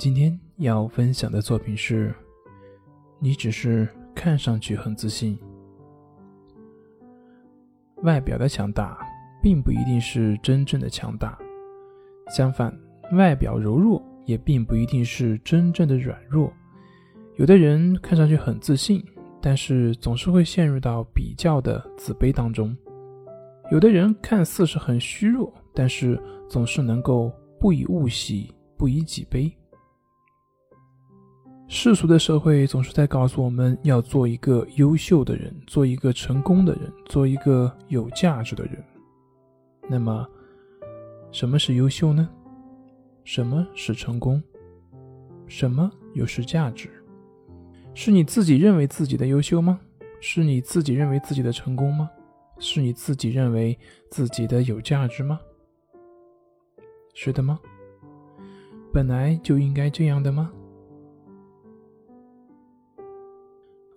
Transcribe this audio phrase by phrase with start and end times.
[0.00, 2.10] 今天要分享的作品是：
[3.18, 5.38] 你只是看上去很自信。
[7.96, 9.06] 外表的强大，
[9.42, 11.38] 并不一定是真正的强大；
[12.34, 12.74] 相反，
[13.12, 16.50] 外表柔弱，也并不一定是真正的软弱。
[17.36, 19.04] 有的人看上去很自信，
[19.38, 22.74] 但是总是会陷入到比较的自卑当中；
[23.70, 27.30] 有的人看似是很虚弱，但是总是能够
[27.60, 29.54] 不以物喜，不以己悲。
[31.72, 38.84] 世俗的社会总是在告诉我们要做一个优秀的人，做一个成功的人，做一个有价值的人。
[39.88, 40.28] 那么，
[41.30, 42.28] 什么是优秀呢？
[43.22, 44.42] 什么是成功？
[45.46, 46.90] 什么又是价值？
[47.94, 49.78] 是你自己认为自己的优秀吗？
[50.20, 52.10] 是你自己认为自己的成功吗？
[52.58, 53.78] 是你自己认为
[54.10, 55.38] 自己的有价值吗？
[57.14, 57.60] 是的吗？
[58.92, 60.50] 本来就应该这样的吗？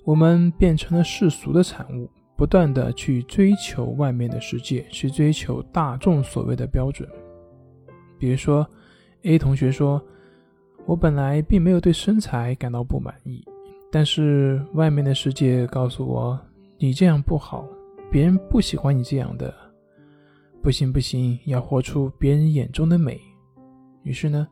[0.03, 7.07] 我们变成了世俗的产物，不断的去追求外面的世界，去追求大众所谓的标准。
[8.19, 8.67] 比如说
[9.23, 10.03] ，A 同学说
[10.85, 13.43] ：“我本来并没有对身材感到不满意，
[13.91, 16.39] 但是外面的世界告诉我，
[16.77, 17.65] 你这样不好，
[18.11, 19.53] 别人不喜欢你这样的。
[20.61, 23.19] 不行不行，要活出别人眼中的美。”
[24.03, 24.45] 于是呢，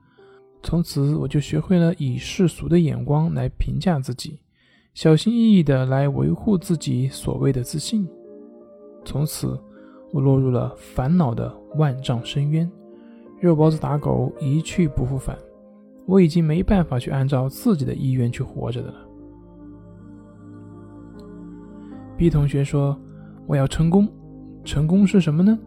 [0.63, 4.39] 从此我就学会了以世俗的眼光来评价自己。
[4.93, 8.05] 小心翼翼的来维护自己所谓的自信，
[9.05, 9.57] 从此
[10.11, 12.69] 我落入了烦恼的万丈深渊，
[13.39, 15.37] 肉包子打狗一去不复返。
[16.05, 18.95] 我已经没办法去按照自己的意愿去活着的了。
[22.17, 22.99] B 同学说
[23.47, 24.09] ：“我要成功，
[24.65, 25.57] 成功是什么呢？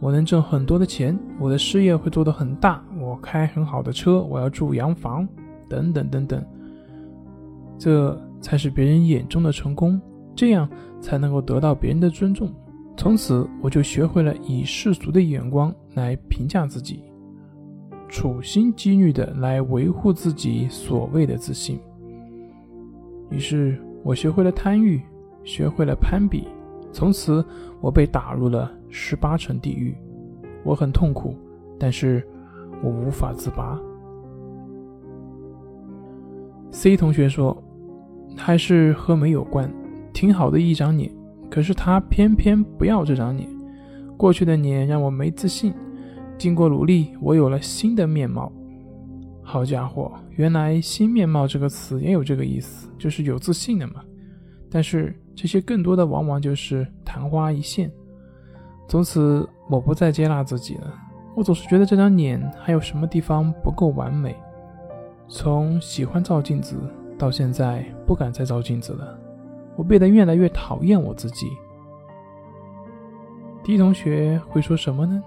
[0.00, 5.28] 我能挣很多的钱，我的事业会做得很大，我开很好的车，我要住洋房，
[5.68, 6.42] 等等等等。”
[7.78, 8.18] 这。
[8.40, 10.00] 才是别人眼中的成功，
[10.34, 10.68] 这样
[11.00, 12.50] 才能够得到别人的尊重。
[12.96, 17.02] 从此，我就学会了以世俗的眼光来评价自己，
[18.08, 21.78] 处心积虑的来维护自己所谓的自信。
[23.30, 25.00] 于是，我学会了贪欲，
[25.44, 26.48] 学会了攀比。
[26.92, 27.44] 从此，
[27.80, 29.96] 我被打入了十八层地狱。
[30.64, 31.36] 我很痛苦，
[31.78, 32.26] 但是
[32.82, 33.80] 我无法自拔。
[36.70, 37.56] C 同学说。
[38.36, 39.72] 还是和美有关，
[40.12, 41.10] 挺好的一张脸，
[41.50, 43.48] 可是他偏偏不要这张脸。
[44.16, 45.72] 过去的脸让我没自信，
[46.36, 48.52] 经过努力，我有了新的面貌。
[49.42, 54.02] 好家伙，原来“新面貌”这个词也有这个意思，就是有自信的嘛。
[54.70, 57.90] 但是这些更多的往往就是昙花一现。
[58.88, 60.94] 从此，我不再接纳自己了。
[61.34, 64.36] 我总是觉得这张脸还有什么地方不够完美。
[65.28, 66.76] 从喜欢照镜子。
[67.20, 69.14] 到现在不敢再照镜子了，
[69.76, 71.50] 我变得越来越讨厌我自己。
[73.62, 75.22] D 同学会说什么呢？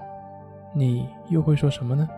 [0.73, 2.09] 你又会说什么呢？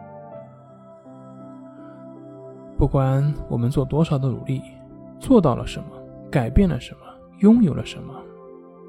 [2.77, 4.61] 不管我们做多少的努力，
[5.19, 5.89] 做到了什么，
[6.31, 6.99] 改变了什么，
[7.39, 8.13] 拥有了什么，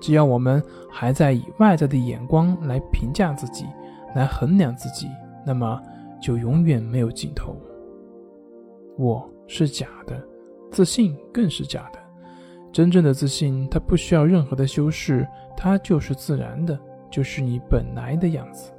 [0.00, 3.66] 只要我们还在以外在的眼光来评价自己，
[4.14, 5.08] 来衡量自己，
[5.44, 5.82] 那么
[6.22, 7.56] 就永远没有尽头。
[8.96, 10.16] 我是假的。
[10.70, 11.98] 自信更是假的，
[12.72, 16.78] 真正的自信，它不需要任何的修饰，它就是自然的，
[17.10, 18.70] 就是你本来的样子。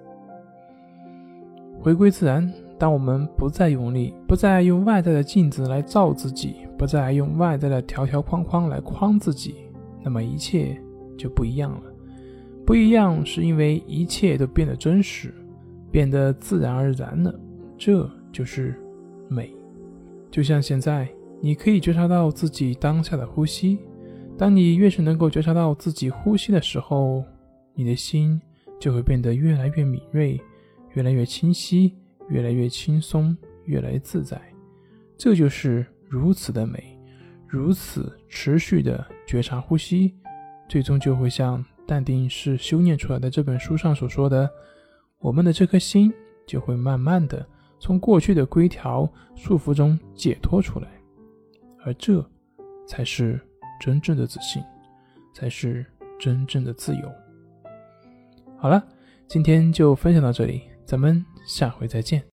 [1.80, 9.56] 回归自然，当我们不再用力，不再用外在的镜子来照自己，不再用外在的条条框框来框自己，
[10.04, 10.80] 那么一切
[11.18, 11.84] 就不一样了。
[12.66, 15.34] 不一样，是因为一切都变得真实，
[15.90, 17.34] 变得自然而然了。
[17.78, 18.76] 这就是
[19.30, 19.52] 美，
[20.30, 21.08] 就像现在。
[21.40, 23.80] 你可以觉察到自己当下的呼吸。
[24.38, 27.24] 当你越是能够觉察到自己呼吸的时候，
[27.74, 28.40] 你的心
[28.80, 30.40] 就会变得越来越敏锐，
[30.94, 31.96] 越来越清晰，
[32.30, 34.40] 越来越轻松，越来越自在。
[35.18, 37.00] 这就是如此的美，
[37.48, 40.14] 如此持续的觉察呼吸，
[40.68, 44.48] 最终就会像《淡定是修炼出来的》这本书上所说的，
[45.20, 46.14] 我们的这颗心
[46.46, 47.44] 就会慢慢的
[47.80, 50.88] 从过去的规条束缚中解脱出来。
[51.88, 52.22] 而这，
[52.86, 53.40] 才是
[53.80, 54.62] 真正的自信，
[55.34, 55.86] 才是
[56.20, 57.10] 真正的自由。
[58.58, 58.86] 好了，
[59.26, 62.28] 今天就分享到这里，咱们下回再见。